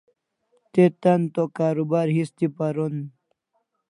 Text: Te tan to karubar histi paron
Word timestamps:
Te 0.73 0.83
tan 1.03 1.21
to 1.33 1.43
karubar 1.57 2.07
histi 2.17 2.45
paron 2.57 2.95